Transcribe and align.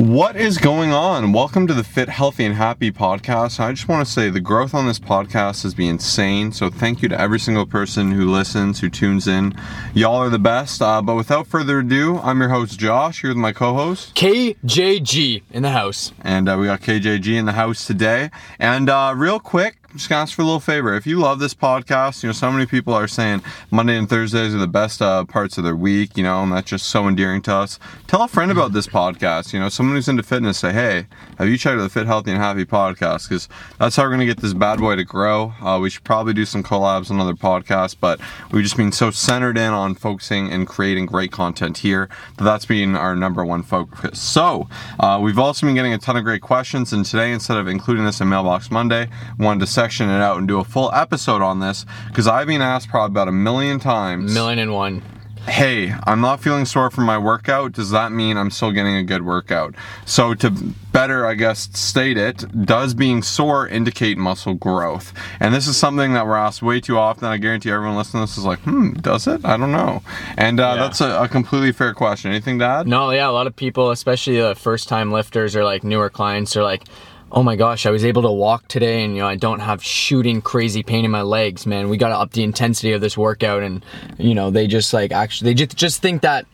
What 0.00 0.34
is 0.34 0.56
going 0.56 0.92
on? 0.92 1.34
Welcome 1.34 1.66
to 1.66 1.74
the 1.74 1.84
Fit, 1.84 2.08
Healthy, 2.08 2.46
and 2.46 2.54
Happy 2.54 2.90
podcast. 2.90 3.60
I 3.60 3.72
just 3.72 3.86
want 3.86 4.06
to 4.06 4.10
say 4.10 4.30
the 4.30 4.40
growth 4.40 4.72
on 4.72 4.86
this 4.86 4.98
podcast 4.98 5.62
has 5.62 5.74
been 5.74 5.90
insane. 5.90 6.52
So, 6.52 6.70
thank 6.70 7.02
you 7.02 7.10
to 7.10 7.20
every 7.20 7.38
single 7.38 7.66
person 7.66 8.10
who 8.10 8.30
listens, 8.30 8.80
who 8.80 8.88
tunes 8.88 9.28
in. 9.28 9.54
Y'all 9.92 10.16
are 10.16 10.30
the 10.30 10.38
best. 10.38 10.80
Uh, 10.80 11.02
but 11.02 11.16
without 11.16 11.46
further 11.46 11.80
ado, 11.80 12.16
I'm 12.20 12.40
your 12.40 12.48
host, 12.48 12.78
Josh, 12.78 13.20
here 13.20 13.28
with 13.28 13.36
my 13.36 13.52
co 13.52 13.74
host, 13.74 14.14
KJG 14.14 15.42
in 15.50 15.62
the 15.62 15.70
house. 15.70 16.12
And 16.22 16.48
uh, 16.48 16.56
we 16.58 16.64
got 16.64 16.80
KJG 16.80 17.34
in 17.34 17.44
the 17.44 17.52
house 17.52 17.86
today. 17.86 18.30
And 18.58 18.88
uh, 18.88 19.12
real 19.14 19.38
quick, 19.38 19.79
just 19.94 20.08
gonna 20.08 20.22
ask 20.22 20.34
for 20.34 20.42
a 20.42 20.44
little 20.44 20.60
favor. 20.60 20.94
If 20.94 21.06
you 21.06 21.18
love 21.18 21.40
this 21.40 21.54
podcast, 21.54 22.22
you 22.22 22.28
know, 22.28 22.32
so 22.32 22.50
many 22.50 22.64
people 22.66 22.94
are 22.94 23.08
saying 23.08 23.42
Monday 23.70 23.96
and 23.96 24.08
Thursdays 24.08 24.54
are 24.54 24.58
the 24.58 24.68
best 24.68 25.02
uh, 25.02 25.24
parts 25.24 25.58
of 25.58 25.64
their 25.64 25.74
week, 25.74 26.16
you 26.16 26.22
know, 26.22 26.42
and 26.42 26.52
that's 26.52 26.70
just 26.70 26.86
so 26.86 27.08
endearing 27.08 27.42
to 27.42 27.54
us. 27.54 27.78
Tell 28.06 28.22
a 28.22 28.28
friend 28.28 28.52
about 28.52 28.72
this 28.72 28.86
podcast. 28.86 29.52
You 29.52 29.58
know, 29.58 29.68
someone 29.68 29.96
who's 29.96 30.08
into 30.08 30.22
fitness, 30.22 30.58
say, 30.58 30.72
hey, 30.72 31.06
have 31.38 31.48
you 31.48 31.58
checked 31.58 31.78
out 31.78 31.82
the 31.82 31.88
Fit, 31.88 32.06
Healthy, 32.06 32.30
and 32.30 32.40
Happy 32.40 32.64
podcast? 32.64 33.28
Because 33.28 33.48
that's 33.78 33.96
how 33.96 34.04
we're 34.04 34.10
gonna 34.10 34.26
get 34.26 34.40
this 34.40 34.54
bad 34.54 34.78
boy 34.78 34.94
to 34.96 35.04
grow. 35.04 35.54
Uh, 35.60 35.78
we 35.80 35.90
should 35.90 36.04
probably 36.04 36.34
do 36.34 36.44
some 36.44 36.62
collabs 36.62 37.10
on 37.10 37.20
other 37.20 37.34
podcasts, 37.34 37.96
but 37.98 38.20
we've 38.52 38.62
just 38.62 38.76
been 38.76 38.92
so 38.92 39.10
centered 39.10 39.58
in 39.58 39.72
on 39.72 39.94
focusing 39.94 40.52
and 40.52 40.68
creating 40.68 41.06
great 41.06 41.32
content 41.32 41.78
here 41.78 42.08
that 42.36 42.44
that's 42.44 42.66
been 42.66 42.94
our 42.94 43.16
number 43.16 43.44
one 43.44 43.62
focus. 43.62 44.20
So, 44.20 44.68
uh, 45.00 45.18
we've 45.20 45.38
also 45.38 45.66
been 45.66 45.74
getting 45.74 45.94
a 45.94 45.98
ton 45.98 46.16
of 46.16 46.22
great 46.22 46.42
questions, 46.42 46.92
and 46.92 47.04
today, 47.04 47.32
instead 47.32 47.56
of 47.56 47.66
including 47.66 48.04
this 48.04 48.20
in 48.20 48.28
Mailbox 48.28 48.70
Monday, 48.70 49.08
wanted 49.38 49.60
to 49.60 49.66
section 49.80 50.10
it 50.10 50.20
out 50.20 50.36
and 50.36 50.46
do 50.46 50.58
a 50.60 50.64
full 50.64 50.90
episode 50.92 51.40
on 51.40 51.58
this 51.60 51.86
because 52.08 52.26
I've 52.26 52.46
been 52.46 52.60
asked 52.60 52.90
probably 52.90 53.14
about 53.14 53.28
a 53.28 53.32
million 53.32 53.80
times. 53.80 54.34
Million 54.34 54.58
and 54.58 54.74
one. 54.74 55.02
Hey, 55.48 55.94
I'm 56.06 56.20
not 56.20 56.40
feeling 56.40 56.66
sore 56.66 56.90
from 56.90 57.04
my 57.06 57.16
workout. 57.16 57.72
Does 57.72 57.90
that 57.92 58.12
mean 58.12 58.36
I'm 58.36 58.50
still 58.50 58.72
getting 58.72 58.94
a 58.96 59.02
good 59.02 59.24
workout? 59.24 59.74
So, 60.04 60.34
to 60.34 60.50
better, 60.92 61.24
I 61.24 61.32
guess, 61.32 61.70
state 61.72 62.18
it, 62.18 62.44
does 62.66 62.92
being 62.92 63.22
sore 63.22 63.66
indicate 63.66 64.18
muscle 64.18 64.52
growth? 64.52 65.14
And 65.40 65.54
this 65.54 65.66
is 65.66 65.78
something 65.78 66.12
that 66.12 66.26
we're 66.26 66.36
asked 66.36 66.60
way 66.62 66.78
too 66.78 66.98
often. 66.98 67.24
I 67.24 67.38
guarantee 67.38 67.70
everyone 67.70 67.96
listening 67.96 68.26
to 68.26 68.30
this 68.30 68.36
is 68.36 68.44
like, 68.44 68.58
hmm, 68.60 68.90
does 68.92 69.26
it? 69.26 69.42
I 69.46 69.56
don't 69.56 69.72
know. 69.72 70.02
And 70.36 70.60
uh, 70.60 70.74
Yeah. 70.76 70.82
that's 70.82 71.00
a, 71.00 71.22
a 71.22 71.26
completely 71.26 71.72
fair 71.72 71.94
question. 71.94 72.30
Anything 72.30 72.58
to 72.58 72.66
add? 72.66 72.86
No, 72.86 73.10
yeah, 73.10 73.26
a 73.26 73.32
lot 73.32 73.46
of 73.46 73.56
people, 73.56 73.90
especially 73.92 74.38
the 74.38 74.54
first 74.54 74.90
time 74.90 75.10
lifters 75.10 75.56
or 75.56 75.64
like 75.64 75.84
newer 75.84 76.10
clients, 76.10 76.54
are 76.54 76.62
like, 76.62 76.84
oh 77.32 77.42
my 77.42 77.56
gosh, 77.56 77.86
I 77.86 77.90
was 77.90 78.04
able 78.04 78.22
to 78.22 78.30
walk 78.30 78.68
today 78.68 79.04
and 79.04 79.14
you 79.14 79.22
know 79.22 79.28
I 79.28 79.36
don't 79.36 79.60
have 79.60 79.82
shooting 79.82 80.42
crazy 80.42 80.82
pain 80.82 81.04
in 81.04 81.10
my 81.10 81.22
legs, 81.22 81.66
man. 81.66 81.88
We 81.88 81.96
gotta 81.96 82.16
up 82.16 82.32
the 82.32 82.42
intensity 82.42 82.92
of 82.92 83.00
this 83.00 83.16
workout 83.16 83.62
and 83.62 83.84
you 84.18 84.34
know, 84.34 84.50
they 84.50 84.66
just 84.66 84.92
like 84.92 85.12
actually 85.12 85.50
they 85.50 85.54
just 85.54 85.76
just 85.76 86.02
think 86.02 86.22
that 86.22 86.46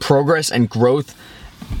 progress 0.00 0.50
and 0.50 0.68
growth 0.68 1.16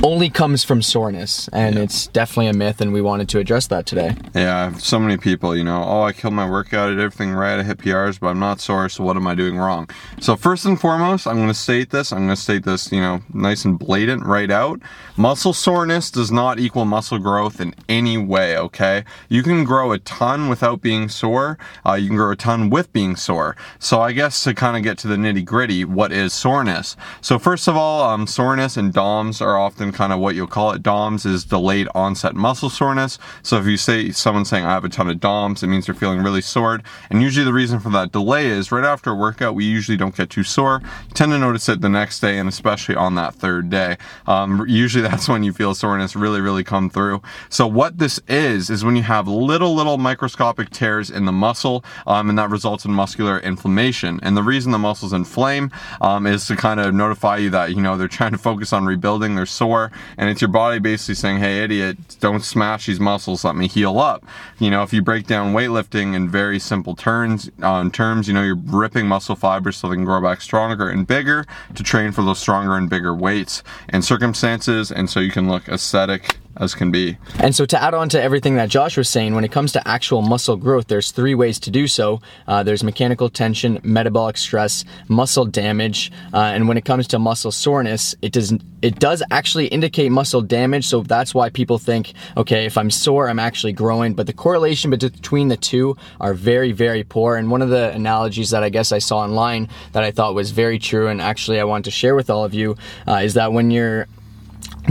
only 0.02 0.28
comes 0.28 0.62
from 0.64 0.82
soreness 0.82 1.48
and 1.48 1.78
it's 1.78 2.08
definitely 2.08 2.48
a 2.48 2.52
myth 2.52 2.80
and 2.80 2.92
we 2.92 3.00
wanted 3.00 3.28
to 3.28 3.38
address 3.38 3.66
that 3.68 3.86
today. 3.86 4.14
Yeah, 4.34 4.74
so 4.74 4.98
many 4.98 5.16
people, 5.16 5.56
you 5.56 5.64
know, 5.64 5.82
oh, 5.82 6.02
I 6.02 6.12
killed 6.12 6.34
my 6.34 6.48
workout, 6.48 6.88
I 6.88 6.90
did 6.90 7.00
everything 7.00 7.32
right, 7.32 7.58
I 7.58 7.62
hit 7.62 7.78
PRs, 7.78 8.20
but 8.20 8.28
I'm 8.28 8.38
not 8.38 8.60
sore, 8.60 8.88
so 8.88 9.02
what 9.04 9.16
am 9.16 9.26
I 9.26 9.34
doing 9.34 9.56
wrong? 9.56 9.88
So, 10.20 10.36
first 10.36 10.66
and 10.66 10.78
foremost, 10.80 11.26
I'm 11.26 11.36
going 11.36 11.48
to 11.48 11.54
state 11.54 11.90
this, 11.90 12.12
I'm 12.12 12.26
going 12.26 12.36
to 12.36 12.36
state 12.36 12.64
this, 12.64 12.92
you 12.92 13.00
know, 13.00 13.22
nice 13.32 13.64
and 13.64 13.78
blatant 13.78 14.24
right 14.24 14.50
out. 14.50 14.80
Muscle 15.16 15.52
soreness 15.52 16.10
does 16.10 16.30
not 16.30 16.58
equal 16.58 16.84
muscle 16.84 17.18
growth 17.18 17.60
in 17.60 17.74
any 17.88 18.18
way, 18.18 18.58
okay? 18.58 19.04
You 19.28 19.42
can 19.42 19.64
grow 19.64 19.92
a 19.92 19.98
ton 19.98 20.48
without 20.48 20.82
being 20.82 21.08
sore, 21.08 21.58
uh, 21.86 21.94
you 21.94 22.08
can 22.08 22.16
grow 22.16 22.32
a 22.32 22.36
ton 22.36 22.68
with 22.68 22.92
being 22.92 23.16
sore. 23.16 23.56
So, 23.78 24.00
I 24.00 24.12
guess 24.12 24.44
to 24.44 24.54
kind 24.54 24.76
of 24.76 24.82
get 24.82 24.98
to 24.98 25.08
the 25.08 25.16
nitty 25.16 25.44
gritty, 25.44 25.84
what 25.84 26.12
is 26.12 26.32
soreness? 26.32 26.96
So, 27.20 27.38
first 27.38 27.68
of 27.68 27.76
all, 27.76 28.02
um, 28.04 28.26
soreness 28.26 28.76
and 28.76 28.92
DOMS 28.92 29.40
are 29.40 29.56
often 29.56 29.73
kind 29.74 30.12
of 30.12 30.18
what 30.18 30.34
you'll 30.34 30.46
call 30.46 30.72
it. 30.72 30.82
DOMS 30.82 31.24
is 31.24 31.44
delayed 31.44 31.88
onset 31.94 32.34
muscle 32.34 32.70
soreness. 32.70 33.18
So 33.42 33.58
if 33.58 33.66
you 33.66 33.76
say 33.76 34.10
someone's 34.10 34.48
saying 34.48 34.64
I 34.64 34.72
have 34.72 34.84
a 34.84 34.88
ton 34.88 35.08
of 35.08 35.20
DOMS, 35.20 35.62
it 35.62 35.68
means 35.68 35.86
they're 35.86 35.94
feeling 35.94 36.22
really 36.22 36.42
sore. 36.42 36.80
And 37.10 37.22
usually 37.22 37.44
the 37.44 37.52
reason 37.52 37.78
for 37.80 37.90
that 37.90 38.12
delay 38.12 38.46
is 38.46 38.72
right 38.72 38.84
after 38.84 39.10
a 39.10 39.14
workout, 39.14 39.54
we 39.54 39.64
usually 39.64 39.96
don't 39.96 40.16
get 40.16 40.30
too 40.30 40.44
sore. 40.44 40.80
You 41.08 41.14
tend 41.14 41.32
to 41.32 41.38
notice 41.38 41.68
it 41.68 41.80
the 41.80 41.88
next 41.88 42.20
day 42.20 42.38
and 42.38 42.48
especially 42.48 42.96
on 42.96 43.14
that 43.16 43.34
third 43.34 43.70
day. 43.70 43.96
Um, 44.26 44.64
usually 44.68 45.02
that's 45.08 45.28
when 45.28 45.42
you 45.42 45.52
feel 45.52 45.74
soreness 45.74 46.16
really, 46.16 46.40
really 46.40 46.64
come 46.64 46.90
through. 46.90 47.22
So 47.48 47.66
what 47.66 47.98
this 47.98 48.20
is, 48.28 48.70
is 48.70 48.84
when 48.84 48.96
you 48.96 49.02
have 49.02 49.28
little, 49.28 49.74
little 49.74 49.98
microscopic 49.98 50.70
tears 50.70 51.10
in 51.10 51.24
the 51.24 51.32
muscle, 51.32 51.84
um, 52.06 52.28
and 52.28 52.38
that 52.38 52.50
results 52.50 52.84
in 52.84 52.92
muscular 52.92 53.38
inflammation. 53.38 54.20
And 54.22 54.36
the 54.36 54.42
reason 54.42 54.72
the 54.72 54.78
muscles 54.78 55.12
inflame 55.12 55.70
um, 56.00 56.26
is 56.26 56.46
to 56.46 56.56
kind 56.56 56.80
of 56.80 56.94
notify 56.94 57.38
you 57.38 57.50
that, 57.50 57.74
you 57.74 57.82
know, 57.82 57.96
they're 57.96 58.08
trying 58.08 58.32
to 58.32 58.38
focus 58.38 58.72
on 58.72 58.84
rebuilding, 58.84 59.34
they're 59.34 59.46
sore, 59.64 59.90
and 60.18 60.28
it's 60.28 60.42
your 60.42 60.50
body 60.50 60.78
basically 60.78 61.14
saying, 61.14 61.38
hey, 61.38 61.64
idiot, 61.64 61.96
don't 62.20 62.44
smash 62.44 62.84
these 62.84 63.00
muscles, 63.00 63.44
let 63.44 63.56
me 63.56 63.66
heal 63.66 63.98
up. 63.98 64.22
You 64.58 64.70
know, 64.70 64.82
if 64.82 64.92
you 64.92 65.00
break 65.00 65.26
down 65.26 65.54
weightlifting 65.54 66.14
in 66.14 66.28
very 66.28 66.58
simple 66.58 66.94
terms, 66.94 67.50
on 67.62 67.90
terms, 67.90 68.28
you 68.28 68.34
know, 68.34 68.42
you're 68.42 68.60
ripping 68.66 69.06
muscle 69.06 69.36
fibers 69.36 69.78
so 69.78 69.88
they 69.88 69.94
can 69.94 70.04
grow 70.04 70.20
back 70.20 70.42
stronger 70.42 70.90
and 70.90 71.06
bigger 71.06 71.46
to 71.74 71.82
train 71.82 72.12
for 72.12 72.22
those 72.22 72.38
stronger 72.38 72.76
and 72.76 72.90
bigger 72.90 73.14
weights 73.14 73.62
and 73.88 74.04
circumstances, 74.04 74.92
and 74.92 75.08
so 75.08 75.18
you 75.18 75.30
can 75.30 75.48
look 75.48 75.66
aesthetic 75.68 76.36
as 76.56 76.74
can 76.74 76.90
be. 76.90 77.16
And 77.40 77.54
so, 77.54 77.66
to 77.66 77.82
add 77.82 77.94
on 77.94 78.08
to 78.10 78.22
everything 78.22 78.56
that 78.56 78.68
Josh 78.68 78.96
was 78.96 79.08
saying, 79.08 79.34
when 79.34 79.44
it 79.44 79.52
comes 79.52 79.72
to 79.72 79.88
actual 79.88 80.22
muscle 80.22 80.56
growth, 80.56 80.86
there's 80.86 81.10
three 81.10 81.34
ways 81.34 81.58
to 81.60 81.70
do 81.70 81.86
so. 81.86 82.20
Uh, 82.46 82.62
there's 82.62 82.84
mechanical 82.84 83.28
tension, 83.28 83.80
metabolic 83.82 84.36
stress, 84.36 84.84
muscle 85.08 85.44
damage, 85.44 86.12
uh, 86.32 86.38
and 86.38 86.68
when 86.68 86.76
it 86.76 86.84
comes 86.84 87.06
to 87.08 87.18
muscle 87.18 87.52
soreness, 87.52 88.14
it 88.22 88.32
does 88.32 88.52
it 88.82 88.98
does 88.98 89.22
actually 89.30 89.66
indicate 89.68 90.10
muscle 90.10 90.42
damage. 90.42 90.86
So 90.86 91.02
that's 91.02 91.34
why 91.34 91.48
people 91.48 91.78
think, 91.78 92.12
okay, 92.36 92.66
if 92.66 92.76
I'm 92.76 92.90
sore, 92.90 93.30
I'm 93.30 93.38
actually 93.38 93.72
growing. 93.72 94.12
But 94.12 94.26
the 94.26 94.34
correlation 94.34 94.90
between 94.90 95.48
the 95.48 95.56
two 95.56 95.96
are 96.20 96.34
very, 96.34 96.72
very 96.72 97.02
poor. 97.02 97.36
And 97.36 97.50
one 97.50 97.62
of 97.62 97.70
the 97.70 97.90
analogies 97.92 98.50
that 98.50 98.62
I 98.62 98.68
guess 98.68 98.92
I 98.92 98.98
saw 98.98 99.20
online 99.20 99.70
that 99.92 100.04
I 100.04 100.10
thought 100.10 100.34
was 100.34 100.50
very 100.50 100.78
true, 100.78 101.08
and 101.08 101.22
actually 101.22 101.60
I 101.60 101.64
want 101.64 101.86
to 101.86 101.90
share 101.90 102.14
with 102.14 102.28
all 102.28 102.44
of 102.44 102.52
you, 102.52 102.76
uh, 103.08 103.22
is 103.24 103.34
that 103.34 103.52
when 103.54 103.70
you're 103.70 104.06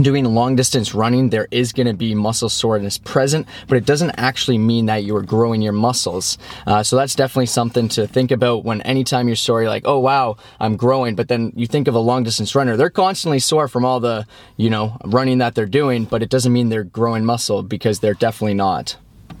doing 0.02 0.24
long 0.24 0.56
distance 0.56 0.94
running, 0.94 1.30
there 1.30 1.48
is 1.50 1.72
going 1.72 1.86
to 1.86 1.94
be 1.94 2.14
muscle 2.14 2.48
soreness 2.48 2.98
present, 2.98 3.46
but 3.68 3.78
it 3.78 3.86
doesn't 3.86 4.10
actually 4.18 4.58
mean 4.58 4.86
that 4.86 5.04
you 5.04 5.14
are 5.16 5.22
growing 5.22 5.62
your 5.62 5.72
muscles. 5.72 6.38
Uh, 6.66 6.82
so 6.82 6.96
that's 6.96 7.14
definitely 7.14 7.46
something 7.46 7.88
to 7.88 8.06
think 8.06 8.30
about 8.30 8.64
when 8.64 8.80
anytime 8.82 9.28
you're 9.28 9.36
sore, 9.36 9.62
you're 9.62 9.70
like, 9.70 9.86
oh 9.86 9.98
wow, 9.98 10.36
I'm 10.60 10.76
growing. 10.76 11.14
But 11.14 11.28
then 11.28 11.52
you 11.54 11.66
think 11.66 11.88
of 11.88 11.94
a 11.94 12.00
long 12.00 12.24
distance 12.24 12.54
runner, 12.54 12.76
they're 12.76 12.90
constantly 12.90 13.38
sore 13.38 13.68
from 13.68 13.84
all 13.84 14.00
the, 14.00 14.26
you 14.56 14.70
know, 14.70 14.98
running 15.04 15.38
that 15.38 15.54
they're 15.54 15.66
doing, 15.66 16.04
but 16.04 16.22
it 16.22 16.30
doesn't 16.30 16.52
mean 16.52 16.68
they're 16.68 16.84
growing 16.84 17.24
muscle 17.24 17.62
because 17.62 18.00
they're 18.00 18.14
definitely 18.14 18.54
not. 18.54 18.96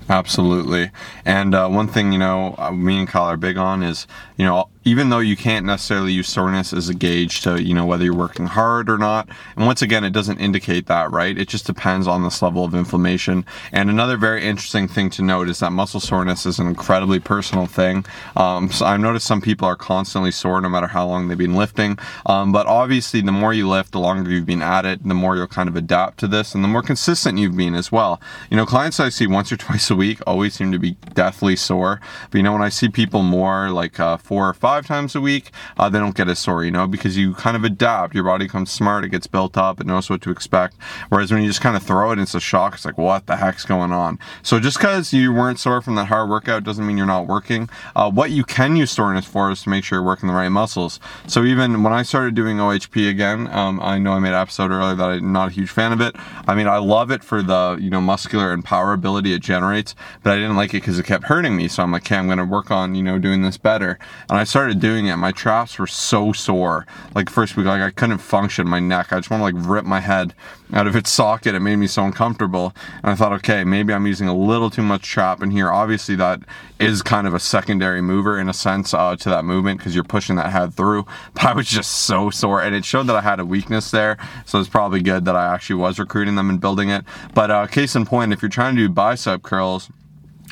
Absolutely. 0.08 0.90
And 1.24 1.54
uh, 1.54 1.68
one 1.68 1.88
thing, 1.88 2.12
you 2.12 2.18
know, 2.18 2.54
uh, 2.58 2.70
me 2.70 2.98
and 2.98 3.08
Kyle 3.08 3.24
are 3.24 3.36
big 3.36 3.56
on 3.56 3.82
is, 3.82 4.06
you 4.36 4.44
know, 4.44 4.68
even 4.84 5.08
though 5.08 5.18
you 5.18 5.36
can't 5.36 5.64
necessarily 5.64 6.12
use 6.12 6.28
soreness 6.28 6.72
as 6.72 6.88
a 6.88 6.94
gauge 6.94 7.40
to, 7.40 7.62
you 7.62 7.72
know, 7.72 7.86
whether 7.86 8.04
you're 8.04 8.14
working 8.14 8.46
hard 8.46 8.90
or 8.90 8.98
not. 8.98 9.28
And 9.56 9.66
once 9.66 9.80
again, 9.80 10.04
it 10.04 10.10
doesn't 10.10 10.38
indicate 10.38 10.86
that, 10.86 11.10
right? 11.10 11.36
It 11.38 11.48
just 11.48 11.64
depends 11.64 12.06
on 12.06 12.22
this 12.22 12.42
level 12.42 12.64
of 12.64 12.74
inflammation. 12.74 13.46
And 13.72 13.88
another 13.88 14.18
very 14.18 14.44
interesting 14.44 14.86
thing 14.86 15.08
to 15.10 15.22
note 15.22 15.48
is 15.48 15.60
that 15.60 15.70
muscle 15.70 16.00
soreness 16.00 16.44
is 16.44 16.58
an 16.58 16.66
incredibly 16.66 17.18
personal 17.18 17.66
thing. 17.66 18.04
Um, 18.36 18.70
so 18.70 18.84
I've 18.84 19.00
noticed 19.00 19.26
some 19.26 19.40
people 19.40 19.66
are 19.66 19.76
constantly 19.76 20.30
sore 20.30 20.60
no 20.60 20.68
matter 20.68 20.88
how 20.88 21.06
long 21.06 21.28
they've 21.28 21.38
been 21.38 21.56
lifting. 21.56 21.98
Um, 22.26 22.52
but 22.52 22.66
obviously, 22.66 23.22
the 23.22 23.32
more 23.32 23.54
you 23.54 23.66
lift, 23.68 23.92
the 23.92 24.00
longer 24.00 24.30
you've 24.30 24.44
been 24.44 24.62
at 24.62 24.84
it, 24.84 25.02
the 25.02 25.14
more 25.14 25.34
you'll 25.34 25.46
kind 25.46 25.68
of 25.68 25.76
adapt 25.76 26.18
to 26.18 26.28
this 26.28 26.54
and 26.54 26.62
the 26.62 26.68
more 26.68 26.82
consistent 26.82 27.38
you've 27.38 27.56
been 27.56 27.74
as 27.74 27.90
well. 27.90 28.20
You 28.50 28.58
know, 28.58 28.66
clients 28.66 29.00
I 29.00 29.08
see 29.08 29.26
once 29.26 29.50
or 29.50 29.56
twice 29.64 29.90
a 29.90 29.93
week 29.96 30.20
always 30.26 30.54
seem 30.54 30.72
to 30.72 30.78
be 30.78 30.92
deathly 31.14 31.56
sore. 31.56 32.00
But 32.30 32.38
you 32.38 32.42
know, 32.42 32.52
when 32.52 32.62
I 32.62 32.68
see 32.68 32.88
people 32.88 33.22
more 33.22 33.70
like 33.70 33.98
uh, 34.00 34.16
four 34.16 34.48
or 34.48 34.54
five 34.54 34.86
times 34.86 35.14
a 35.14 35.20
week, 35.20 35.50
uh, 35.78 35.88
they 35.88 35.98
don't 35.98 36.16
get 36.16 36.28
as 36.28 36.38
sore, 36.38 36.64
you 36.64 36.70
know, 36.70 36.86
because 36.86 37.16
you 37.16 37.34
kind 37.34 37.56
of 37.56 37.64
adapt. 37.64 38.14
Your 38.14 38.24
body 38.24 38.46
becomes 38.46 38.70
smart, 38.70 39.04
it 39.04 39.10
gets 39.10 39.26
built 39.26 39.56
up, 39.56 39.80
it 39.80 39.86
knows 39.86 40.10
what 40.10 40.22
to 40.22 40.30
expect. 40.30 40.76
Whereas 41.08 41.32
when 41.32 41.42
you 41.42 41.48
just 41.48 41.60
kind 41.60 41.76
of 41.76 41.82
throw 41.82 42.12
it, 42.12 42.18
it's 42.18 42.34
a 42.34 42.40
shock. 42.40 42.74
It's 42.74 42.84
like, 42.84 42.98
what 42.98 43.26
the 43.26 43.36
heck's 43.36 43.64
going 43.64 43.92
on? 43.92 44.18
So 44.42 44.60
just 44.60 44.78
because 44.78 45.12
you 45.12 45.32
weren't 45.32 45.58
sore 45.58 45.82
from 45.82 45.94
that 45.96 46.06
hard 46.06 46.28
workout 46.28 46.64
doesn't 46.64 46.86
mean 46.86 46.96
you're 46.96 47.06
not 47.06 47.26
working. 47.26 47.68
Uh, 47.94 48.10
what 48.10 48.30
you 48.30 48.44
can 48.44 48.76
use 48.76 48.90
soreness 48.90 49.24
for 49.24 49.50
is 49.50 49.62
to 49.62 49.68
make 49.68 49.84
sure 49.84 49.98
you're 49.98 50.06
working 50.06 50.28
the 50.28 50.34
right 50.34 50.48
muscles. 50.48 51.00
So 51.26 51.44
even 51.44 51.82
when 51.82 51.92
I 51.92 52.02
started 52.02 52.34
doing 52.34 52.58
OHP 52.58 53.08
again, 53.08 53.48
um, 53.48 53.80
I 53.80 53.98
know 53.98 54.12
I 54.12 54.18
made 54.18 54.30
an 54.30 54.34
episode 54.34 54.70
earlier 54.70 54.94
that 54.94 55.10
I'm 55.10 55.32
not 55.32 55.48
a 55.48 55.50
huge 55.50 55.70
fan 55.70 55.92
of 55.92 56.00
it. 56.00 56.14
I 56.46 56.54
mean, 56.54 56.66
I 56.66 56.78
love 56.78 57.10
it 57.10 57.22
for 57.22 57.42
the, 57.42 57.76
you 57.80 57.90
know, 57.90 58.00
muscular 58.00 58.52
and 58.52 58.64
power 58.64 58.92
ability 58.92 59.32
it 59.32 59.42
generates, 59.42 59.83
but 60.22 60.32
I 60.32 60.36
didn't 60.36 60.56
like 60.56 60.70
it 60.70 60.82
because 60.82 60.98
it 60.98 61.06
kept 61.06 61.24
hurting 61.24 61.56
me. 61.56 61.68
So 61.68 61.82
I'm 61.82 61.92
like, 61.92 62.06
okay, 62.06 62.16
I'm 62.16 62.28
to 62.36 62.44
work 62.44 62.70
on, 62.70 62.94
you 62.94 63.02
know, 63.02 63.18
doing 63.18 63.42
this 63.42 63.56
better. 63.56 63.98
and 64.28 64.38
I 64.38 64.44
started 64.44 64.80
doing 64.80 65.06
it. 65.06 65.16
My 65.16 65.32
traps 65.32 65.78
were 65.78 65.86
so 65.86 66.32
sore. 66.32 66.86
Like 67.14 67.30
first 67.30 67.56
week, 67.56 67.66
like 67.66 67.82
I 67.82 67.90
couldn't 67.90 68.18
function. 68.18 68.68
My 68.68 68.80
neck, 68.80 69.12
I 69.12 69.16
just 69.18 69.30
want 69.30 69.40
to 69.40 69.44
like 69.44 69.68
rip 69.68 69.84
my 69.84 70.00
head 70.00 70.34
out 70.72 70.86
of 70.86 70.96
its 70.96 71.10
socket. 71.10 71.54
It 71.54 71.60
made 71.60 71.76
me 71.76 71.86
so 71.86 72.04
uncomfortable, 72.04 72.74
and 73.02 73.12
I 73.12 73.14
thought, 73.14 73.32
okay, 73.34 73.64
maybe 73.64 73.92
I'm 73.92 74.06
using 74.06 74.28
a 74.28 74.36
little 74.36 74.70
too 74.70 74.82
much 74.82 75.02
trap 75.02 75.42
in 75.42 75.50
here. 75.50 75.70
Obviously, 75.70 76.16
that 76.16 76.40
is 76.78 77.02
kind 77.02 77.26
of 77.26 77.34
a 77.34 77.40
secondary 77.40 78.02
mover 78.02 78.38
in 78.38 78.48
a 78.48 78.52
sense 78.52 78.92
uh, 78.92 79.16
to 79.16 79.28
that 79.28 79.44
movement 79.44 79.78
because 79.78 79.94
you're 79.94 80.04
pushing 80.04 80.36
that 80.36 80.50
head 80.50 80.74
through. 80.74 81.06
But 81.34 81.46
I 81.46 81.52
was 81.54 81.66
just 81.66 81.90
so 81.90 82.30
sore, 82.30 82.62
and 82.62 82.74
it 82.74 82.84
showed 82.84 83.06
that 83.08 83.16
I 83.16 83.20
had 83.20 83.40
a 83.40 83.44
weakness 83.44 83.90
there. 83.90 84.16
So 84.46 84.60
it's 84.60 84.68
probably 84.68 85.02
good 85.02 85.24
that 85.24 85.34
I 85.34 85.52
actually 85.52 85.76
was 85.76 85.98
recruiting 85.98 86.36
them 86.36 86.48
and 86.48 86.60
building 86.60 86.90
it. 86.90 87.04
But 87.34 87.50
uh, 87.50 87.66
case 87.66 87.96
in 87.96 88.06
point, 88.06 88.32
if 88.32 88.40
you're 88.40 88.48
trying 88.48 88.76
to 88.76 88.82
do 88.82 88.88
bicep 88.88 89.42
curls 89.42 89.73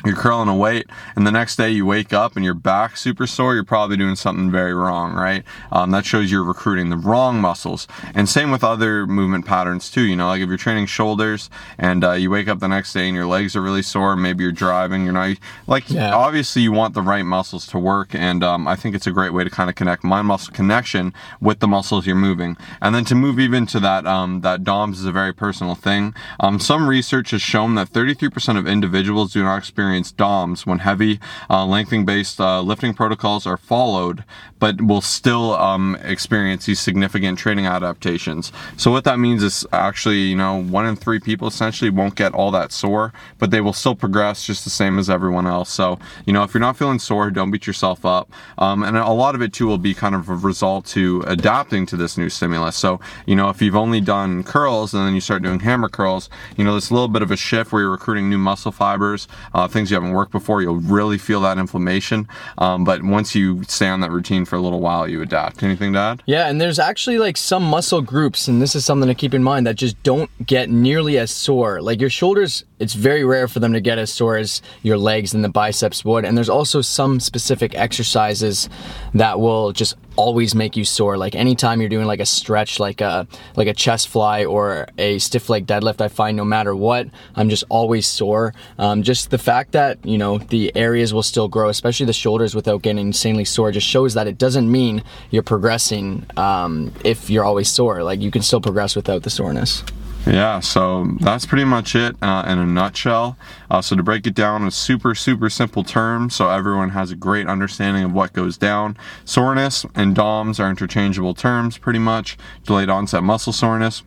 you're 0.05 0.15
curling 0.15 0.49
a 0.49 0.55
weight 0.55 0.87
and 1.15 1.25
the 1.25 1.31
next 1.31 1.55
day 1.55 1.69
you 1.69 1.85
wake 1.85 2.13
up 2.13 2.35
and 2.35 2.43
your 2.45 2.53
back 2.53 2.97
super 2.97 3.27
sore 3.27 3.53
you're 3.53 3.63
probably 3.63 3.97
doing 3.97 4.15
something 4.15 4.51
very 4.51 4.73
wrong 4.73 5.13
right? 5.13 5.43
Um, 5.71 5.91
that 5.91 6.05
shows 6.05 6.31
you're 6.31 6.43
recruiting 6.43 6.89
the 6.89 6.97
wrong 6.97 7.39
muscles. 7.39 7.87
And 8.13 8.27
same 8.27 8.51
with 8.51 8.63
other 8.63 9.07
movement 9.07 9.45
patterns 9.45 9.89
too 9.89 10.03
you 10.03 10.15
know 10.15 10.27
like 10.27 10.41
if 10.41 10.47
you're 10.47 10.57
training 10.57 10.85
shoulders 10.87 11.49
and 11.77 12.03
uh, 12.03 12.13
you 12.13 12.29
wake 12.29 12.47
up 12.47 12.59
the 12.59 12.67
next 12.67 12.93
day 12.93 13.07
and 13.07 13.15
your 13.15 13.25
legs 13.25 13.55
are 13.55 13.61
really 13.61 13.81
sore 13.81 14.15
maybe 14.15 14.43
you're 14.43 14.51
driving 14.51 15.03
you're 15.03 15.13
not 15.13 15.37
like 15.67 15.89
yeah. 15.89 16.13
obviously 16.13 16.61
you 16.61 16.71
want 16.71 16.93
the 16.93 17.01
right 17.01 17.23
muscles 17.23 17.65
to 17.67 17.79
work 17.79 18.13
and 18.13 18.43
um, 18.43 18.67
i 18.67 18.75
think 18.75 18.95
it's 18.95 19.07
a 19.07 19.11
great 19.11 19.33
way 19.33 19.43
to 19.43 19.49
kind 19.49 19.69
of 19.69 19.75
connect 19.75 20.03
mind 20.03 20.27
muscle 20.27 20.53
connection 20.53 21.13
with 21.41 21.59
the 21.59 21.67
muscles 21.67 22.05
you're 22.05 22.15
moving. 22.15 22.57
And 22.81 22.93
then 22.95 23.05
to 23.05 23.15
move 23.15 23.39
even 23.39 23.65
to 23.67 23.79
that 23.81 24.05
um, 24.05 24.41
that 24.41 24.63
doms 24.63 24.99
is 24.99 25.05
a 25.05 25.11
very 25.11 25.33
personal 25.33 25.75
thing. 25.75 26.13
Um, 26.39 26.59
some 26.59 26.87
research 26.87 27.31
has 27.31 27.41
shown 27.41 27.75
that 27.75 27.89
33% 27.89 28.57
of 28.57 28.67
individuals 28.67 29.33
do 29.33 29.43
not 29.43 29.57
experience 29.57 29.92
DOMS 30.01 30.65
when 30.65 30.79
heavy 30.79 31.19
uh, 31.49 31.65
lengthening 31.65 32.05
based 32.05 32.39
uh, 32.39 32.61
lifting 32.61 32.93
protocols 32.93 33.45
are 33.45 33.57
followed, 33.57 34.23
but 34.59 34.81
will 34.81 35.01
still 35.01 35.53
um, 35.55 35.97
experience 36.03 36.65
these 36.65 36.79
significant 36.79 37.37
training 37.37 37.65
adaptations. 37.65 38.51
So 38.77 38.91
what 38.91 39.03
that 39.03 39.19
means 39.19 39.43
is 39.43 39.65
actually, 39.71 40.19
you 40.19 40.35
know, 40.35 40.61
one 40.61 40.85
in 40.85 40.95
three 40.95 41.19
people 41.19 41.47
essentially 41.47 41.89
won't 41.89 42.15
get 42.15 42.33
all 42.33 42.51
that 42.51 42.71
sore, 42.71 43.13
but 43.39 43.51
they 43.51 43.61
will 43.61 43.73
still 43.73 43.95
progress 43.95 44.45
just 44.45 44.63
the 44.63 44.69
same 44.69 44.97
as 44.99 45.09
everyone 45.09 45.47
else. 45.47 45.69
So, 45.69 45.99
you 46.25 46.33
know, 46.33 46.43
if 46.43 46.53
you're 46.53 46.61
not 46.61 46.77
feeling 46.77 46.99
sore, 46.99 47.29
don't 47.29 47.51
beat 47.51 47.67
yourself 47.67 48.05
up. 48.05 48.31
Um, 48.57 48.83
and 48.83 48.97
a 48.97 49.11
lot 49.11 49.35
of 49.35 49.41
it 49.41 49.53
too 49.53 49.67
will 49.67 49.77
be 49.77 49.93
kind 49.93 50.15
of 50.15 50.29
a 50.29 50.35
result 50.35 50.85
to 50.87 51.23
adapting 51.27 51.85
to 51.87 51.97
this 51.97 52.17
new 52.17 52.29
stimulus. 52.29 52.75
So, 52.75 52.99
you 53.25 53.35
know, 53.35 53.49
if 53.49 53.61
you've 53.61 53.75
only 53.75 54.01
done 54.01 54.43
curls 54.43 54.93
and 54.93 55.05
then 55.05 55.13
you 55.13 55.21
start 55.21 55.43
doing 55.43 55.59
hammer 55.59 55.89
curls, 55.89 56.29
you 56.57 56.63
know, 56.63 56.71
a 56.71 56.75
little 56.75 57.07
bit 57.07 57.21
of 57.21 57.31
a 57.31 57.37
shift 57.37 57.71
where 57.71 57.81
you're 57.81 57.91
recruiting 57.91 58.29
new 58.29 58.37
muscle 58.37 58.71
fibers, 58.71 59.27
uh, 59.53 59.67
things 59.67 59.82
things 59.83 59.91
you 59.91 59.95
haven't 59.95 60.13
worked 60.13 60.31
before, 60.31 60.61
you'll 60.61 60.77
really 60.77 61.17
feel 61.17 61.41
that 61.41 61.57
inflammation. 61.57 62.27
Um, 62.57 62.85
but 62.85 63.03
once 63.03 63.35
you 63.35 63.63
stay 63.63 63.87
on 63.87 63.99
that 63.99 64.11
routine 64.11 64.45
for 64.45 64.55
a 64.55 64.61
little 64.61 64.79
while, 64.79 65.07
you 65.07 65.21
adapt. 65.21 65.61
Anything 65.61 65.93
to 65.93 65.99
add? 65.99 66.23
Yeah, 66.25 66.47
and 66.47 66.61
there's 66.61 66.79
actually 66.79 67.17
like 67.17 67.35
some 67.35 67.63
muscle 67.63 68.01
groups, 68.01 68.47
and 68.47 68.61
this 68.61 68.75
is 68.75 68.85
something 68.85 69.09
to 69.09 69.15
keep 69.15 69.33
in 69.33 69.43
mind 69.43 69.67
that 69.67 69.75
just 69.75 70.01
don't 70.03 70.29
get 70.45 70.69
nearly 70.69 71.17
as 71.17 71.31
sore. 71.31 71.81
Like 71.81 71.99
your 71.99 72.09
shoulders, 72.09 72.63
it's 72.79 72.93
very 72.93 73.25
rare 73.25 73.47
for 73.47 73.59
them 73.59 73.73
to 73.73 73.81
get 73.81 73.97
as 73.97 74.13
sore 74.13 74.37
as 74.37 74.61
your 74.83 74.97
legs 74.97 75.33
and 75.33 75.43
the 75.43 75.49
biceps 75.49 76.05
would. 76.05 76.23
And 76.23 76.37
there's 76.37 76.49
also 76.49 76.81
some 76.81 77.19
specific 77.19 77.75
exercises 77.75 78.69
that 79.13 79.39
will 79.39 79.73
just 79.73 79.95
always 80.15 80.55
make 80.55 80.75
you 80.77 80.85
sore. 80.85 81.17
Like 81.17 81.35
anytime 81.35 81.79
you're 81.79 81.89
doing 81.89 82.07
like 82.07 82.19
a 82.19 82.25
stretch, 82.25 82.79
like 82.79 83.01
a 83.01 83.27
like 83.55 83.67
a 83.67 83.73
chest 83.73 84.07
fly 84.07 84.45
or 84.45 84.87
a 84.97 85.19
stiff 85.19 85.49
leg 85.49 85.65
deadlift, 85.65 86.01
I 86.01 86.07
find 86.07 86.37
no 86.37 86.45
matter 86.45 86.75
what, 86.75 87.07
I'm 87.35 87.49
just 87.49 87.63
always 87.69 88.07
sore. 88.07 88.53
Um, 88.77 89.03
just 89.03 89.31
the 89.31 89.37
fact 89.37 89.71
that 89.73 90.03
you 90.05 90.17
know 90.17 90.37
the 90.37 90.75
areas 90.75 91.13
will 91.13 91.23
still 91.23 91.47
grow, 91.47 91.69
especially 91.69 92.05
the 92.05 92.13
shoulders, 92.13 92.55
without 92.55 92.81
getting 92.81 93.07
insanely 93.07 93.45
sore, 93.45 93.71
just 93.71 93.87
shows 93.87 94.13
that 94.13 94.27
it 94.27 94.37
doesn't 94.37 94.71
mean 94.71 95.03
you're 95.31 95.43
progressing 95.43 96.25
um, 96.37 96.93
if 97.03 97.29
you're 97.29 97.45
always 97.45 97.69
sore. 97.69 98.03
Like 98.03 98.21
you 98.21 98.31
can 98.31 98.41
still 98.41 98.61
progress 98.61 98.95
without 98.95 99.23
the 99.23 99.29
soreness. 99.29 99.83
Yeah, 100.25 100.61
so 100.61 101.17
that's 101.19 101.45
pretty 101.45 101.65
much 101.65 101.95
it 101.95 102.15
uh, 102.21 102.45
in 102.47 102.57
a 102.57 102.65
nutshell. 102.65 103.37
Uh, 103.69 103.81
so 103.81 103.97
to 103.97 104.03
break 104.03 104.25
it 104.25 104.33
down 104.33 104.63
in 104.63 104.71
super, 104.71 105.15
super 105.15 105.49
simple 105.49 105.83
terms, 105.83 106.35
so 106.35 106.49
everyone 106.49 106.91
has 106.91 107.11
a 107.11 107.15
great 107.15 107.47
understanding 107.47 108.05
of 108.05 108.13
what 108.13 108.31
goes 108.31 108.57
down. 108.57 108.95
Soreness 109.25 109.85
and 109.95 110.15
DOMS 110.15 110.61
are 110.61 110.69
interchangeable 110.69 111.33
terms, 111.33 111.77
pretty 111.77 111.99
much. 111.99 112.37
Delayed 112.63 112.89
onset 112.89 113.21
muscle 113.21 113.51
soreness 113.51 114.03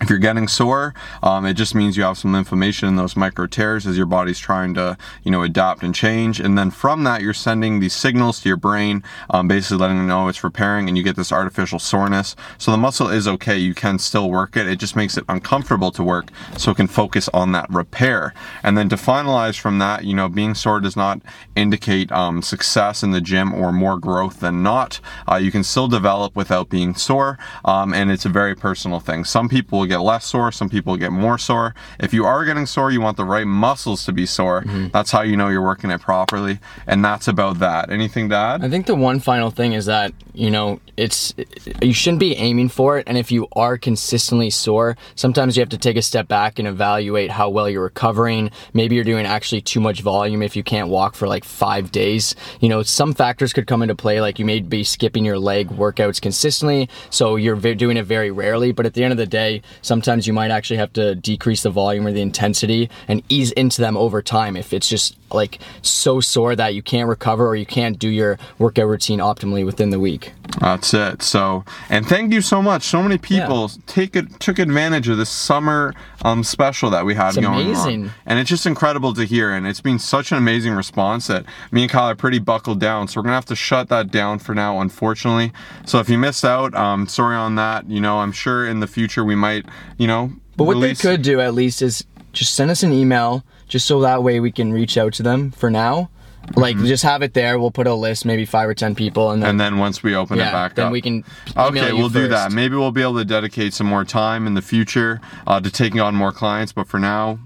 if 0.00 0.08
you're 0.08 0.18
getting 0.18 0.46
sore, 0.46 0.94
um, 1.22 1.44
it 1.44 1.54
just 1.54 1.74
means 1.74 1.96
you 1.96 2.04
have 2.04 2.18
some 2.18 2.34
inflammation 2.34 2.88
in 2.88 2.96
those 2.96 3.16
micro 3.16 3.46
tears 3.46 3.86
as 3.86 3.96
your 3.96 4.06
body's 4.06 4.38
trying 4.38 4.74
to, 4.74 4.96
you 5.24 5.30
know, 5.30 5.42
adapt 5.42 5.82
and 5.82 5.94
change. 5.94 6.38
And 6.38 6.56
then 6.56 6.70
from 6.70 7.04
that, 7.04 7.20
you're 7.20 7.34
sending 7.34 7.80
these 7.80 7.94
signals 7.94 8.40
to 8.40 8.48
your 8.48 8.56
brain, 8.56 9.02
um, 9.30 9.48
basically 9.48 9.78
letting 9.78 9.96
them 9.96 10.06
know 10.06 10.28
it's 10.28 10.44
repairing, 10.44 10.88
and 10.88 10.96
you 10.96 11.02
get 11.02 11.16
this 11.16 11.32
artificial 11.32 11.78
soreness. 11.78 12.36
So 12.58 12.70
the 12.70 12.76
muscle 12.76 13.08
is 13.08 13.26
okay. 13.26 13.58
You 13.58 13.74
can 13.74 13.98
still 13.98 14.30
work 14.30 14.56
it. 14.56 14.68
It 14.68 14.78
just 14.78 14.94
makes 14.94 15.16
it 15.16 15.24
uncomfortable 15.28 15.90
to 15.92 16.02
work, 16.04 16.30
so 16.56 16.70
it 16.70 16.76
can 16.76 16.86
focus 16.86 17.28
on 17.34 17.52
that 17.52 17.68
repair. 17.70 18.34
And 18.62 18.78
then 18.78 18.88
to 18.90 18.96
finalize 18.96 19.58
from 19.58 19.78
that, 19.78 20.04
you 20.04 20.14
know, 20.14 20.28
being 20.28 20.54
sore 20.54 20.80
does 20.80 20.96
not 20.96 21.20
indicate 21.56 22.12
um, 22.12 22.42
success 22.42 23.02
in 23.02 23.10
the 23.10 23.20
gym 23.20 23.52
or 23.52 23.72
more 23.72 23.98
growth 23.98 24.40
than 24.40 24.62
not. 24.62 25.00
Uh, 25.30 25.36
you 25.36 25.50
can 25.50 25.64
still 25.64 25.88
develop 25.88 26.36
without 26.36 26.68
being 26.68 26.94
sore, 26.94 27.38
um, 27.64 27.92
and 27.92 28.12
it's 28.12 28.24
a 28.24 28.28
very 28.28 28.54
personal 28.54 29.00
thing. 29.00 29.24
Some 29.24 29.48
people 29.48 29.87
get 29.88 29.98
less 29.98 30.24
sore, 30.24 30.52
some 30.52 30.68
people 30.68 30.96
get 30.96 31.12
more 31.12 31.38
sore. 31.38 31.74
If 31.98 32.12
you 32.12 32.24
are 32.24 32.44
getting 32.44 32.66
sore, 32.66 32.90
you 32.90 33.00
want 33.00 33.16
the 33.16 33.24
right 33.24 33.46
muscles 33.46 34.04
to 34.04 34.12
be 34.12 34.26
sore. 34.26 34.62
Mm-hmm. 34.62 34.88
That's 34.88 35.10
how 35.10 35.22
you 35.22 35.36
know 35.36 35.48
you're 35.48 35.62
working 35.62 35.90
it 35.90 36.00
properly, 36.00 36.58
and 36.86 37.04
that's 37.04 37.28
about 37.28 37.58
that. 37.58 37.90
Anything 37.90 38.28
to 38.30 38.36
add? 38.36 38.64
I 38.64 38.68
think 38.68 38.86
the 38.86 38.94
one 38.94 39.20
final 39.20 39.50
thing 39.50 39.72
is 39.72 39.86
that 39.86 40.12
you 40.34 40.50
know 40.50 40.80
it's 40.96 41.34
you 41.82 41.92
shouldn't 41.92 42.20
be 42.20 42.36
aiming 42.36 42.68
for 42.68 42.98
it, 42.98 43.04
and 43.06 43.16
if 43.16 43.32
you 43.32 43.48
are 43.52 43.78
consistently 43.78 44.50
sore, 44.50 44.96
sometimes 45.14 45.56
you 45.56 45.60
have 45.60 45.68
to 45.70 45.78
take 45.78 45.96
a 45.96 46.02
step 46.02 46.28
back 46.28 46.58
and 46.58 46.68
evaluate 46.68 47.30
how 47.30 47.48
well 47.48 47.68
you're 47.68 47.82
recovering. 47.82 48.50
Maybe 48.74 48.94
you're 48.94 49.04
doing 49.04 49.26
actually 49.26 49.60
too 49.60 49.80
much 49.80 50.00
volume 50.02 50.42
if 50.42 50.56
you 50.56 50.62
can't 50.62 50.88
walk 50.88 51.14
for 51.14 51.28
like 51.28 51.44
five 51.44 51.90
days. 51.92 52.34
You 52.60 52.68
know, 52.68 52.82
some 52.82 53.14
factors 53.14 53.52
could 53.52 53.66
come 53.66 53.82
into 53.82 53.94
play, 53.94 54.20
like 54.20 54.38
you 54.38 54.44
may 54.44 54.60
be 54.60 54.84
skipping 54.84 55.24
your 55.24 55.38
leg 55.38 55.68
workouts 55.68 56.20
consistently, 56.20 56.88
so 57.10 57.36
you're 57.36 57.56
doing 57.56 57.96
it 57.96 58.04
very 58.04 58.30
rarely. 58.30 58.72
But 58.72 58.86
at 58.86 58.94
the 58.94 59.04
end 59.04 59.12
of 59.12 59.18
the 59.18 59.26
day, 59.26 59.62
sometimes 59.82 60.26
you 60.26 60.32
might 60.32 60.50
actually 60.50 60.76
have 60.76 60.92
to 60.94 61.14
decrease 61.14 61.62
the 61.62 61.70
volume 61.70 62.06
or 62.06 62.12
the 62.12 62.22
intensity 62.22 62.90
and 63.06 63.22
ease 63.28 63.52
into 63.52 63.80
them 63.80 63.96
over 63.96 64.22
time 64.22 64.56
if 64.56 64.72
it's 64.72 64.88
just 64.88 65.16
like 65.32 65.58
so 65.82 66.20
sore 66.20 66.56
that 66.56 66.74
you 66.74 66.82
can't 66.82 67.08
recover 67.08 67.46
or 67.46 67.56
you 67.56 67.66
can't 67.66 67.98
do 67.98 68.08
your 68.08 68.38
workout 68.58 68.86
routine 68.86 69.18
optimally 69.18 69.64
within 69.64 69.90
the 69.90 70.00
week. 70.00 70.32
That's 70.60 70.94
it. 70.94 71.22
So, 71.22 71.64
and 71.90 72.06
thank 72.06 72.32
you 72.32 72.40
so 72.40 72.62
much. 72.62 72.84
So 72.84 73.02
many 73.02 73.18
people 73.18 73.70
yeah. 73.70 73.82
take 73.86 74.16
it 74.16 74.40
took 74.40 74.58
advantage 74.58 75.08
of 75.08 75.18
this 75.18 75.28
summer 75.28 75.94
um, 76.22 76.42
special 76.42 76.90
that 76.90 77.04
we 77.04 77.14
had 77.14 77.28
it's 77.28 77.38
going 77.38 77.66
amazing. 77.66 78.04
on, 78.04 78.10
and 78.26 78.38
it's 78.38 78.48
just 78.48 78.66
incredible 78.66 79.12
to 79.14 79.24
hear. 79.24 79.52
And 79.52 79.66
it's 79.66 79.80
been 79.80 79.98
such 79.98 80.32
an 80.32 80.38
amazing 80.38 80.72
response 80.72 81.26
that 81.26 81.44
me 81.70 81.82
and 81.82 81.90
Kyle 81.90 82.08
are 82.08 82.16
pretty 82.16 82.38
buckled 82.38 82.80
down. 82.80 83.08
So 83.08 83.20
we're 83.20 83.24
gonna 83.24 83.34
have 83.34 83.44
to 83.46 83.56
shut 83.56 83.88
that 83.90 84.10
down 84.10 84.38
for 84.38 84.54
now, 84.54 84.80
unfortunately. 84.80 85.52
So 85.84 85.98
if 86.00 86.08
you 86.08 86.18
missed 86.18 86.44
out, 86.44 86.74
um, 86.74 87.06
sorry 87.06 87.36
on 87.36 87.56
that. 87.56 87.88
You 87.88 88.00
know, 88.00 88.18
I'm 88.18 88.32
sure 88.32 88.66
in 88.66 88.80
the 88.80 88.86
future 88.86 89.24
we 89.24 89.34
might, 89.34 89.66
you 89.96 90.06
know. 90.06 90.32
But 90.56 90.64
what 90.64 90.74
release... 90.74 91.02
they 91.02 91.10
could 91.10 91.22
do 91.22 91.40
at 91.40 91.54
least 91.54 91.82
is 91.82 92.04
just 92.32 92.54
send 92.54 92.70
us 92.70 92.82
an 92.82 92.92
email 92.92 93.44
just 93.68 93.86
so 93.86 94.00
that 94.00 94.22
way 94.22 94.40
we 94.40 94.50
can 94.52 94.72
reach 94.72 94.96
out 94.96 95.12
to 95.14 95.22
them 95.22 95.50
for 95.50 95.70
now. 95.70 96.10
Like 96.56 96.76
mm-hmm. 96.76 96.86
just 96.86 97.02
have 97.02 97.22
it 97.22 97.34
there. 97.34 97.58
We'll 97.58 97.70
put 97.70 97.86
a 97.86 97.94
list, 97.94 98.24
maybe 98.24 98.46
five 98.46 98.68
or 98.68 98.74
ten 98.74 98.94
people, 98.94 99.32
and 99.32 99.42
then 99.42 99.50
and 99.50 99.60
then 99.60 99.78
once 99.78 100.02
we 100.02 100.14
open 100.14 100.38
yeah, 100.38 100.48
it 100.48 100.52
back 100.52 100.74
then 100.76 100.86
up, 100.86 100.92
we 100.92 101.02
can. 101.02 101.24
Okay, 101.56 101.92
we'll 101.92 102.08
do 102.08 102.28
that. 102.28 102.52
Maybe 102.52 102.74
we'll 102.74 102.90
be 102.90 103.02
able 103.02 103.16
to 103.16 103.24
dedicate 103.24 103.74
some 103.74 103.86
more 103.86 104.04
time 104.04 104.46
in 104.46 104.54
the 104.54 104.62
future 104.62 105.20
uh, 105.46 105.60
to 105.60 105.70
taking 105.70 106.00
on 106.00 106.14
more 106.14 106.32
clients. 106.32 106.72
But 106.72 106.86
for 106.86 106.98
now, 106.98 107.38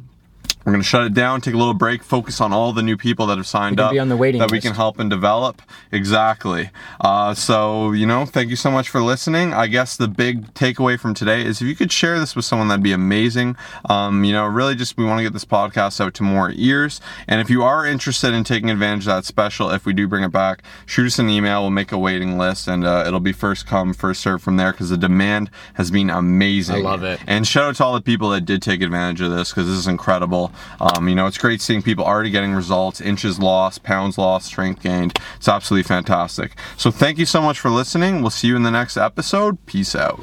we're 0.64 0.72
going 0.72 0.82
to 0.82 0.88
shut 0.88 1.04
it 1.04 1.14
down, 1.14 1.40
take 1.40 1.54
a 1.54 1.58
little 1.58 1.74
break, 1.74 2.02
focus 2.02 2.40
on 2.40 2.52
all 2.52 2.72
the 2.72 2.82
new 2.82 2.96
people 2.96 3.26
that 3.26 3.36
have 3.36 3.46
signed 3.46 3.80
up 3.80 3.92
that 4.38 4.44
list. 4.44 4.52
we 4.52 4.60
can 4.60 4.74
help 4.74 4.98
and 4.98 5.10
develop. 5.10 5.60
Exactly. 5.90 6.70
Uh, 7.00 7.34
so, 7.34 7.92
you 7.92 8.06
know, 8.06 8.24
thank 8.24 8.50
you 8.50 8.56
so 8.56 8.70
much 8.70 8.88
for 8.88 9.02
listening. 9.02 9.52
I 9.52 9.66
guess 9.66 9.96
the 9.96 10.08
big 10.08 10.54
takeaway 10.54 10.98
from 10.98 11.14
today 11.14 11.44
is 11.44 11.60
if 11.60 11.68
you 11.68 11.74
could 11.74 11.90
share 11.90 12.18
this 12.18 12.36
with 12.36 12.44
someone, 12.44 12.68
that'd 12.68 12.82
be 12.82 12.92
amazing. 12.92 13.56
Um, 13.88 14.24
you 14.24 14.32
know, 14.32 14.46
really 14.46 14.74
just 14.74 14.96
we 14.96 15.04
want 15.04 15.18
to 15.18 15.24
get 15.24 15.32
this 15.32 15.44
podcast 15.44 16.00
out 16.00 16.14
to 16.14 16.22
more 16.22 16.52
ears. 16.54 17.00
And 17.26 17.40
if 17.40 17.50
you 17.50 17.62
are 17.62 17.84
interested 17.84 18.32
in 18.32 18.44
taking 18.44 18.70
advantage 18.70 19.04
of 19.04 19.16
that 19.16 19.24
special, 19.24 19.70
if 19.70 19.84
we 19.84 19.92
do 19.92 20.06
bring 20.06 20.22
it 20.22 20.32
back, 20.32 20.62
shoot 20.86 21.06
us 21.06 21.18
an 21.18 21.28
email. 21.28 21.62
We'll 21.62 21.70
make 21.70 21.92
a 21.92 21.98
waiting 21.98 22.38
list 22.38 22.68
and 22.68 22.84
uh, 22.84 23.04
it'll 23.06 23.20
be 23.20 23.32
first 23.32 23.66
come, 23.66 23.92
first 23.92 24.20
serve 24.20 24.42
from 24.42 24.56
there 24.56 24.72
because 24.72 24.90
the 24.90 24.96
demand 24.96 25.50
has 25.74 25.90
been 25.90 26.10
amazing. 26.10 26.76
I 26.76 26.90
love 26.90 27.02
it. 27.02 27.20
And 27.26 27.46
shout 27.46 27.64
out 27.64 27.76
to 27.76 27.84
all 27.84 27.94
the 27.94 28.00
people 28.00 28.30
that 28.30 28.44
did 28.44 28.62
take 28.62 28.82
advantage 28.82 29.20
of 29.20 29.30
this 29.30 29.50
because 29.50 29.66
this 29.66 29.76
is 29.76 29.86
incredible. 29.86 30.51
Um, 30.80 31.08
you 31.08 31.14
know, 31.14 31.26
it's 31.26 31.38
great 31.38 31.60
seeing 31.60 31.82
people 31.82 32.04
already 32.04 32.30
getting 32.30 32.54
results, 32.54 33.00
inches 33.00 33.38
lost, 33.38 33.82
pounds 33.82 34.18
lost, 34.18 34.46
strength 34.46 34.82
gained. 34.82 35.18
It's 35.36 35.48
absolutely 35.48 35.84
fantastic. 35.84 36.56
So 36.76 36.90
thank 36.90 37.18
you 37.18 37.26
so 37.26 37.40
much 37.42 37.58
for 37.60 37.70
listening. 37.70 38.20
We'll 38.20 38.30
see 38.30 38.48
you 38.48 38.56
in 38.56 38.62
the 38.62 38.70
next 38.70 38.96
episode. 38.96 39.64
Peace 39.66 39.94
out. 39.94 40.22